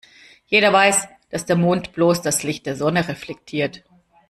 [0.47, 3.83] Jeder weiß, dass der Mond bloß das Licht der Sonne reflektiert.